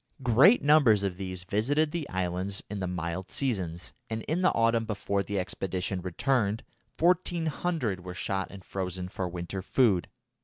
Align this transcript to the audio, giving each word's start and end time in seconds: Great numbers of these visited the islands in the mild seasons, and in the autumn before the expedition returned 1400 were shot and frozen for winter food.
Great 0.23 0.63
numbers 0.63 1.03
of 1.03 1.15
these 1.17 1.43
visited 1.43 1.91
the 1.91 2.09
islands 2.09 2.63
in 2.71 2.79
the 2.79 2.87
mild 2.87 3.31
seasons, 3.31 3.93
and 4.09 4.23
in 4.23 4.41
the 4.41 4.51
autumn 4.53 4.83
before 4.83 5.21
the 5.21 5.37
expedition 5.37 6.01
returned 6.01 6.63
1400 6.97 8.03
were 8.03 8.15
shot 8.15 8.47
and 8.49 8.65
frozen 8.65 9.07
for 9.07 9.27
winter 9.29 9.61
food. 9.61 10.09